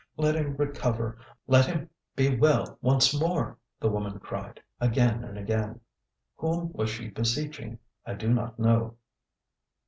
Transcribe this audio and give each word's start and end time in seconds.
'Let 0.17 0.33
him 0.35 0.55
recover, 0.55 1.19
let 1.45 1.67
him 1.67 1.87
be 2.15 2.35
well 2.35 2.79
once 2.81 3.13
more!' 3.13 3.59
the 3.79 3.87
woman 3.91 4.17
cried, 4.17 4.59
again 4.79 5.23
and 5.23 5.37
again. 5.37 5.79
Whom 6.37 6.73
was 6.73 6.89
she 6.89 7.09
beseeching? 7.09 7.77
I 8.03 8.15
do 8.15 8.33
not 8.33 8.57
know. 8.57 8.95